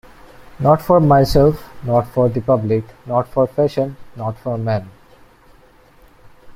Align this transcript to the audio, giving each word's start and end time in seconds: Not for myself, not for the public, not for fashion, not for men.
Not 0.57 0.81
for 0.81 0.99
myself, 0.99 1.63
not 1.85 2.07
for 2.07 2.27
the 2.27 2.41
public, 2.41 2.83
not 3.05 3.27
for 3.27 3.45
fashion, 3.45 3.97
not 4.15 4.35
for 4.39 4.57
men. 4.57 4.89